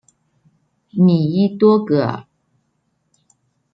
[0.93, 2.25] 米伊多尔格。